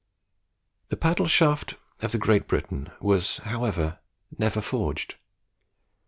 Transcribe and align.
The 0.89 0.97
paddle 0.97 1.27
shaft 1.27 1.75
of 2.01 2.11
the 2.11 2.17
"Great 2.17 2.47
Britain" 2.47 2.89
was, 3.01 3.37
however, 3.37 3.99
never 4.35 4.59
forged. 4.59 5.13